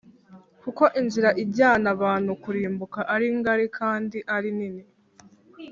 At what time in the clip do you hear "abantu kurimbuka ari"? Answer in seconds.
1.95-3.27